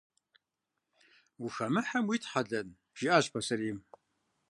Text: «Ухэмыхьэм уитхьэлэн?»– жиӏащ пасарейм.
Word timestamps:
«Ухэмыхьэм 1.43 2.05
уитхьэлэн?»– 2.07 2.67
жиӏащ 2.97 3.25
пасарейм. 3.33 3.79